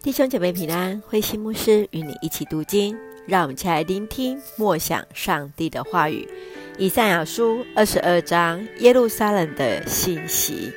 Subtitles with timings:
[0.00, 6.26] 弟兄姐妹平安，慧馨牧师与你一起读经，让我们一起来聆听默想上帝的话语。
[6.78, 10.72] 以赛亚书二十二章，耶路撒冷的信息。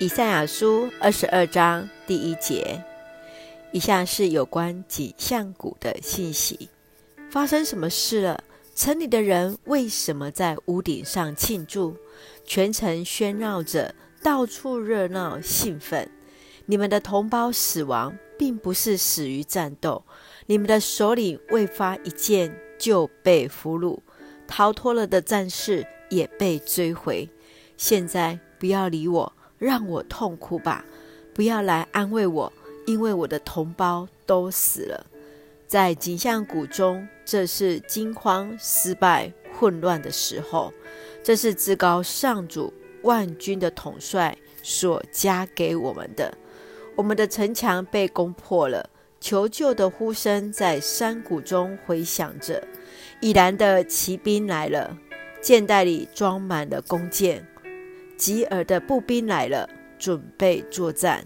[0.00, 2.82] 以赛亚书二十二章第一节，
[3.70, 6.68] 以下是有关景象谷的信息。
[7.30, 8.42] 发生什么事了？
[8.74, 11.96] 城里的人为什么在屋顶上庆祝？
[12.44, 16.10] 全城喧闹着，到处热闹兴奋。
[16.66, 20.04] 你们的同胞死亡，并不是死于战斗；
[20.46, 23.98] 你们的首领未发一箭就被俘虏，
[24.46, 27.28] 逃脱了的战士也被追回。
[27.76, 30.84] 现在不要理我，让我痛哭吧！
[31.34, 32.52] 不要来安慰我，
[32.86, 35.06] 因为我的同胞都死了。
[35.66, 40.72] 在景象谷中，这是惊慌、失败、混乱的时候。
[41.22, 46.32] 这是至高上主万军的统帅所加给我们的。
[46.98, 52.60] 我们的城墙被攻破了，求救的呼声在山谷中回响着。
[53.20, 54.96] 以拦的骑兵来了，
[55.40, 57.38] 箭袋里装满了弓箭；
[58.16, 61.24] 吉尔的步兵来了，准备作战。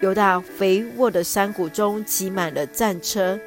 [0.00, 3.40] 犹大肥沃的山谷中挤满了战车。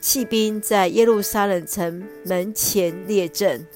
[0.00, 3.66] 骑兵在耶路撒冷城门前列阵，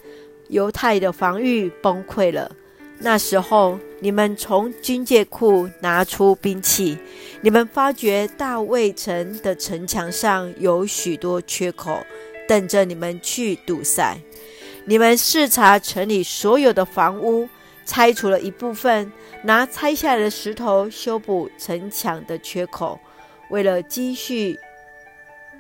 [0.49, 2.51] 犹太的防御崩溃了。
[2.99, 6.99] 那时候，你们从军械库拿出兵器，
[7.43, 11.99] 你们发觉大卫城的城墙上有许多缺口，
[12.49, 14.17] 等着你们去堵塞。
[14.87, 17.49] 你们视察城里所有的房屋，
[17.85, 22.99] 拆除了一部分，拿拆下来的石头修补城墙的缺口，
[23.51, 24.59] 为了积蓄。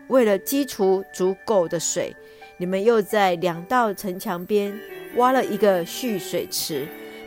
[0.08, 2.14] 为了积储足够的水，
[2.58, 4.72] 你们又在两道城墙边
[5.16, 6.86] 挖了一个蓄水池，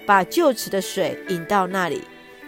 [0.09, 2.01] 把旧池的水引到那里。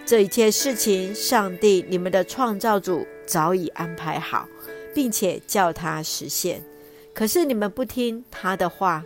[0.04, 4.50] 这一切事情，上帝你们的创造主早已安排好，
[4.96, 6.64] 并且叫他实现。
[7.14, 9.04] 可是你们不听他的话。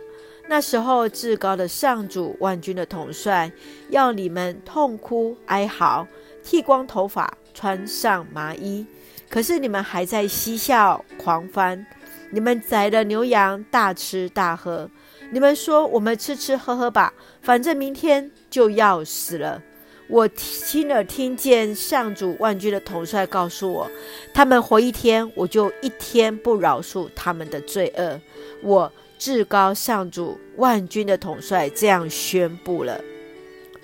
[0.48, 3.52] 那时候，至高的上主万军的统帅
[3.90, 6.06] 要你们痛哭哀嚎，
[6.42, 8.86] 剃光头发，穿上麻衣。
[9.28, 11.84] 可是你们还在嬉笑狂欢，
[12.30, 14.88] 你们宰了牛羊，大吃大喝。
[15.30, 19.62] 你们说：“我们吃吃喝喝吧，反正明天就要死了。”
[20.08, 23.90] 我亲耳听见上主万军的统帅告诉我
[24.32, 28.20] ：“他们活一天，我就一天不饶恕他们的罪恶。”
[28.62, 33.00] 我至高上主万军的统帅这样宣布了。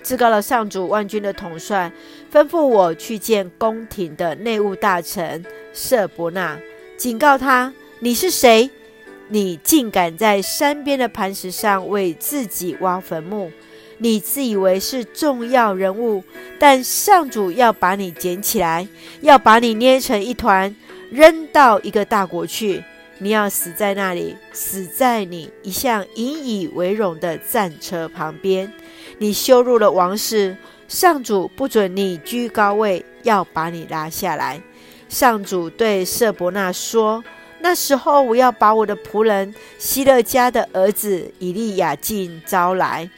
[0.05, 1.91] 至高的上主万军的统帅
[2.33, 6.57] 吩咐我去见宫廷的内务大臣舍伯纳，
[6.97, 8.71] 警告他：“你是谁？
[9.29, 13.51] 你竟敢在山边的磐石上为自己挖坟墓？
[13.99, 16.25] 你自以为是重要人物，
[16.59, 18.87] 但上主要把你捡起来，
[19.21, 20.75] 要把你捏成一团，
[21.11, 22.83] 扔到一个大国去。
[23.19, 28.73] 你要死在那里，死在你一向引以为荣的战车旁边。”
[29.19, 30.57] 你羞辱了王室，
[30.89, 34.61] 上主不准你居高位，要把你拉下来。
[35.09, 37.23] 上主对舍伯纳说
[37.63, 43.09] ：“那时候，我要把我的仆人希勒家的儿子以利亚敬招来，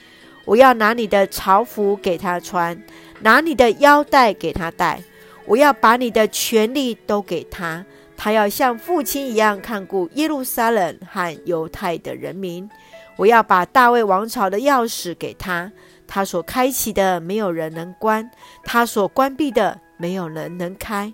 [0.45, 2.81] 我要拿你的朝服给他穿，
[3.21, 5.03] 拿你的腰带给他戴，
[5.47, 7.85] 我要把你的权力都给他，
[8.19, 12.69] 他要像父亲一样看顾耶路撒冷和犹太的人民。
[13.17, 15.73] 我要把大卫王朝的钥匙给他。”
[16.07, 18.29] 他所开启的，没有人能关；
[18.63, 21.11] 他所关闭的，没有人能开。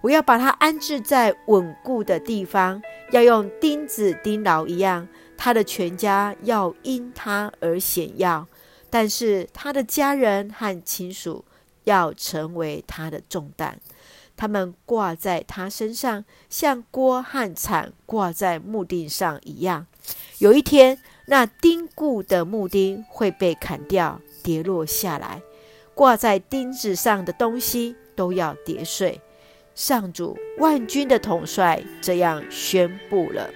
[0.00, 2.80] 我要把他安置在稳固的地方，
[3.10, 5.06] 要用钉子钉牢一样。
[5.36, 8.46] 他的全家要因他而显耀，
[8.90, 11.44] 但是他的家人和亲属
[11.84, 13.78] 要成为他的重担。
[14.36, 19.86] 他们挂在他身上，像锅和铲挂在木钉上一样。
[20.38, 24.20] 有一天，那钉固的木钉会被砍掉。
[24.42, 25.42] 跌落下来，
[25.94, 29.20] 挂在钉子上的东西都要跌碎。
[29.80, 33.48] 上主万军的统帅这样宣布了。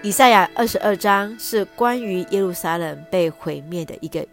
[0.00, 4.26] 以赛亚二十二章是关于耶路撒冷被毁灭的一个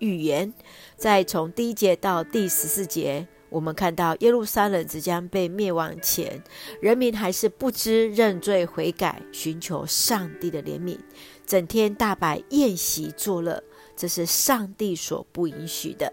[0.00, 0.52] 预言。
[0.96, 6.42] 在从第一节到第十四节，我们看到耶路撒冷即将被灭亡前，
[6.82, 10.98] 人民还是不知认罪悔改，寻求上帝的怜悯。
[11.46, 13.64] 整天大摆宴席作乐，
[13.96, 16.12] 这是上帝所不允许的。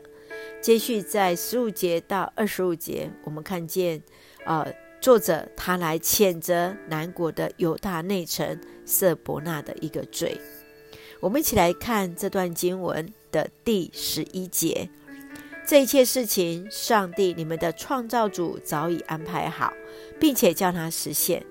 [0.61, 4.01] 接续在十五节到二十五节，我们看见，
[4.45, 10.39] 呃，作者他来谴责南国的犹大内臣瑟伯纳的一个罪。
[11.19, 14.89] 我们一起来看这段经文的第十一节：
[15.65, 19.73] 这一切事情，上帝你们的创造主早已安排好，
[20.19, 21.43] 并且叫他实现。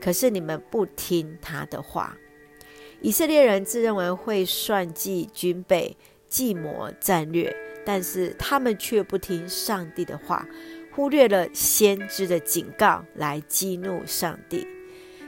[0.00, 2.16] 可是你们不听他的话。
[3.00, 5.96] 以色列人自认为会算计军备、
[6.26, 7.54] 计谋战略，
[7.84, 10.46] 但是他们却不听上帝的话，
[10.92, 14.66] 忽略了先知的警告，来激怒上帝。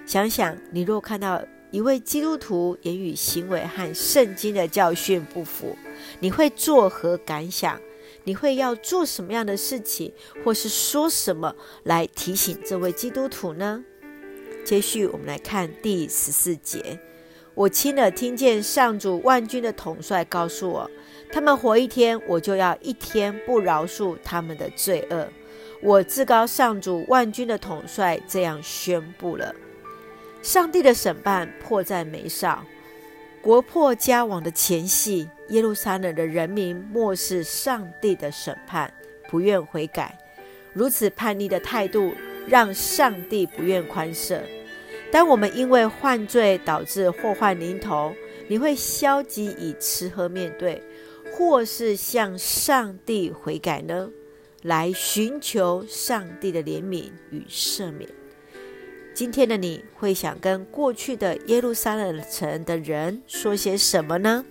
[0.07, 5.77] 想想，你若看到一位基督徒言语行为和圣经的教训不符，
[6.19, 7.81] 你会作何感想？
[8.25, 10.13] 你会要做什么样的事情，
[10.45, 13.83] 或是说什么来提醒这位基督徒呢？
[14.63, 17.01] 接续，我们来看第十四节。
[17.55, 20.91] 我亲耳听见上主万军的统帅告诉我，
[21.33, 25.29] 他们活一天，我就要一天不饶恕他们的罪恶。
[25.83, 29.55] 我至高上主万军的统帅这样宣布了。
[30.43, 32.63] 上帝的审判迫在眉梢，
[33.41, 38.93] 国破家亡的前夕，耶路撒冷的人民漠视上帝的审判，
[39.29, 40.19] 不愿悔改。
[40.73, 42.13] 如此叛逆的态度，
[42.47, 44.41] 让上帝不愿宽赦。
[45.11, 48.15] 当我们因为犯罪导致祸患临头，
[48.49, 50.83] 你会消极以吃喝面对，
[51.41, 54.11] 或是向上帝悔改呢？
[54.63, 58.11] 来寻求上帝的怜悯与赦免。
[59.15, 64.45] 今天的你会想跟过去的耶路撒冷城的人说些什么呢？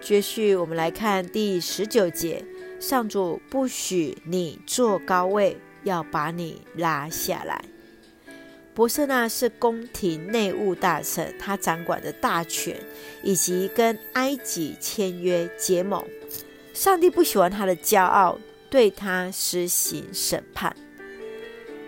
[0.00, 2.42] 接续，我们来看第十九节：
[2.80, 7.62] 上主不许你坐高位，要把你拉下来。
[8.74, 12.76] 伯瑟纳是宫廷内务大臣，他掌管着大权，
[13.22, 16.04] 以及跟埃及签约结盟。
[16.72, 18.36] 上帝不喜欢他的骄傲，
[18.68, 20.74] 对他施行审判。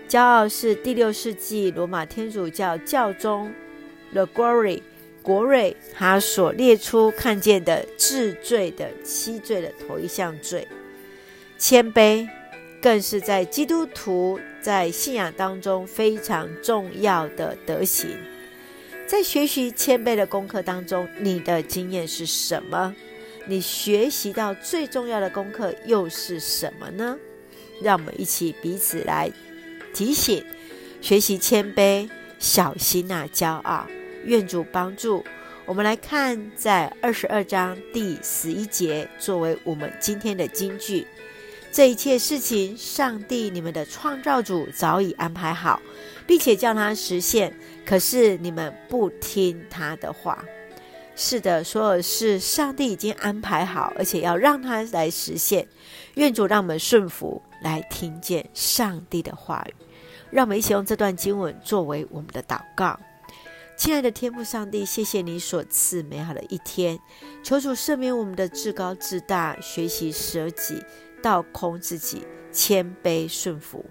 [0.07, 3.51] 骄傲是第六世纪罗马天主教教宗
[4.13, 4.81] Gregory
[5.21, 10.65] 国瑞他所列出看见的治罪的七罪的头一项罪。
[11.57, 12.25] 谦卑
[12.81, 18.09] 更是在基督徒在信仰当中非常重要的德行。
[19.07, 22.93] 在学习谦卑的功课当中，你的经验是什么？
[23.45, 27.17] 你学习到最重要的功课又是什么呢？
[27.81, 29.31] 让我们一起彼此来。
[29.93, 30.43] 提醒，
[30.99, 33.87] 学习谦卑，小心那骄傲。
[34.25, 35.23] 愿主帮助
[35.65, 41.07] 我们来看，在二十二章第十一节，作为我们今天的金句。
[41.77, 45.79] 这一切事情，上帝你们的创造主早已安排好，
[46.25, 47.55] 并且叫他实现。
[47.85, 50.43] 可是你们不听他的话。
[51.15, 55.67] 是的，所有事上帝已经安排好，而且要让他来实现。
[56.15, 59.75] 愿主让我们顺服，来听见上帝的话语。
[60.31, 62.99] 让我们一起用这段经文作为我们的祷告。
[63.77, 66.97] 亲爱的天父上帝，谢谢你所赐美好的一天，
[67.43, 70.81] 求主赦免我们的自高自大，学习舍己，
[71.21, 73.85] 倒空自己，谦卑顺服，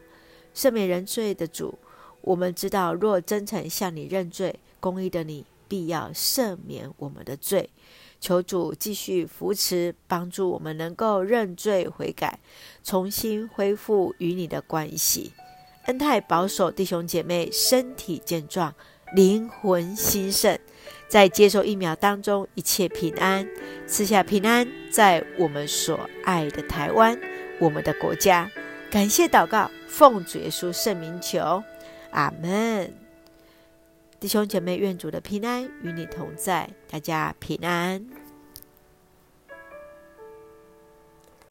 [0.54, 1.78] 赦免人罪的主。
[2.22, 7.70] 我们知道，若真诚向你认罪，公义的你必要赦免我们的罪。
[8.18, 12.40] 求主继续扶持，帮助我们能够认罪悔改，
[12.82, 15.32] 重新恢复与你的关系。
[15.84, 18.74] 恩待保守弟兄姐妹身体健壮，
[19.14, 20.58] 灵魂兴盛，
[21.08, 23.46] 在接受疫苗当中一切平安，
[23.86, 27.18] 赐下平安，在我们所爱的台湾，
[27.60, 28.50] 我们的国家。
[28.90, 31.62] 感谢祷告，奉主耶稣圣名求，
[32.10, 32.92] 阿门。
[34.18, 38.04] 弟兄姐妹，愿主的平安与你同在，大家平安。